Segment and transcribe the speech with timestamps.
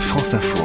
[0.00, 0.64] France Info.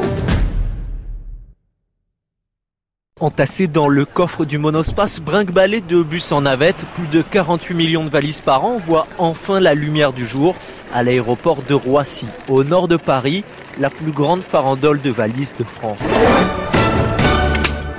[3.20, 8.04] Entassés dans le coffre du monospace, brinque de bus en navette, plus de 48 millions
[8.04, 10.56] de valises par an voient enfin la lumière du jour
[10.94, 13.44] à l'aéroport de Roissy, au nord de Paris,
[13.80, 16.02] la plus grande farandole de valises de France.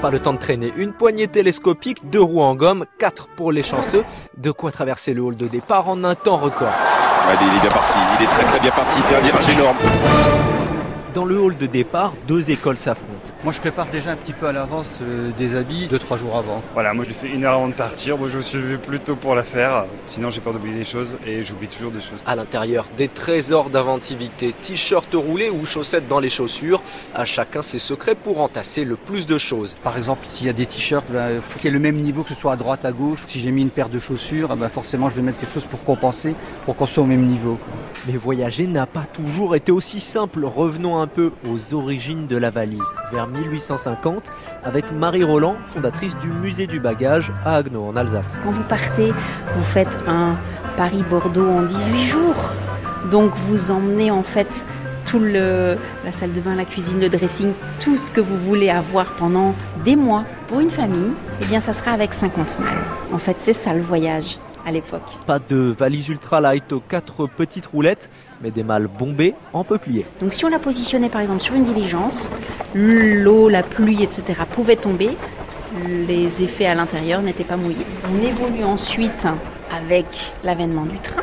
[0.00, 0.72] Pas le temps de traîner.
[0.76, 4.04] Une poignée télescopique, deux roues en gomme, quatre pour les chanceux.
[4.36, 6.72] De quoi traverser le hall de départ en un temps record.
[7.24, 7.98] Il est bien parti.
[8.18, 8.96] Il est très très bien parti.
[8.98, 9.76] Il fait un virage énorme.
[11.14, 13.32] Dans le hall de départ, deux écoles s'affrontent.
[13.44, 16.38] Moi, je prépare déjà un petit peu à l'avance euh, des habits, deux trois jours
[16.38, 16.62] avant.
[16.72, 18.16] Voilà, moi je fais une heure avant de partir.
[18.16, 19.84] Moi, je me suis levé plutôt pour la faire.
[20.06, 22.20] Sinon, j'ai peur d'oublier des choses et j'oublie toujours des choses.
[22.24, 26.82] À l'intérieur, des trésors d'inventivité, t-shirts roulés ou chaussettes dans les chaussures.
[27.14, 29.76] À chacun ses secrets pour entasser le plus de choses.
[29.82, 31.96] Par exemple, s'il y a des t-shirts, il ben, faut qu'il y ait le même
[31.96, 33.24] niveau que ce soit à droite, à gauche.
[33.26, 35.84] Si j'ai mis une paire de chaussures, ben, forcément, je vais mettre quelque chose pour
[35.84, 36.34] compenser,
[36.64, 37.58] pour qu'on soit au même niveau.
[38.06, 40.44] Mais voyager n'a pas toujours été aussi simple.
[40.44, 42.82] Revenons un peu aux origines de la valise.
[43.12, 44.32] Vers 1850,
[44.64, 48.40] avec Marie Roland, fondatrice du musée du bagage à Agno en Alsace.
[48.42, 49.12] Quand vous partez,
[49.54, 50.34] vous faites un
[50.76, 52.50] Paris-Bordeaux en 18 jours.
[53.12, 54.66] Donc vous emmenez en fait
[55.04, 55.76] tout la
[56.10, 59.94] salle de bain, la cuisine, le dressing, tout ce que vous voulez avoir pendant des
[59.94, 62.68] mois pour une famille, eh bien ça sera avec 50 malles.
[63.12, 65.02] En fait, c'est ça le voyage à l'époque.
[65.26, 68.10] Pas de valise ultra light aux quatre petites roulettes,
[68.42, 70.06] mais des malles bombées en peuplier.
[70.20, 72.30] Donc si on la positionnait par exemple sur une diligence,
[72.74, 74.40] l'eau, la pluie, etc.
[74.50, 75.16] pouvaient tomber,
[75.86, 77.86] les effets à l'intérieur n'étaient pas mouillés.
[78.10, 79.26] On évolue ensuite
[79.74, 80.06] avec
[80.44, 81.22] l'avènement du train.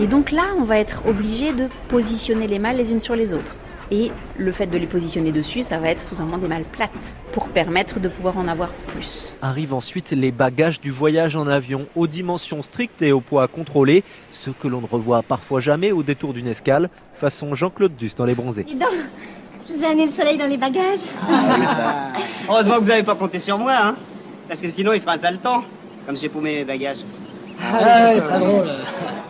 [0.00, 3.32] Et donc là, on va être obligé de positionner les malles les unes sur les
[3.32, 3.54] autres.
[3.94, 7.14] Et le fait de les positionner dessus, ça va être tout simplement des malles plates
[7.30, 9.36] pour permettre de pouvoir en avoir plus.
[9.40, 14.02] Arrivent ensuite les bagages du voyage en avion aux dimensions strictes et au poids contrôlé,
[14.32, 18.24] ce que l'on ne revoit parfois jamais au détour d'une escale, façon Jean-Claude Duss dans
[18.24, 18.64] Les Bronzés.
[18.64, 18.90] Dis donc,
[19.68, 21.04] je vous ai amené le soleil dans les bagages.
[21.30, 22.08] Ah,
[22.48, 23.96] Heureusement que vous n'avez pas compté sur moi, hein
[24.48, 25.62] parce que sinon il fera un sale temps,
[26.04, 27.04] comme j'ai paumé mes bagages.
[27.62, 28.66] Ah, ouais, c'est drôle.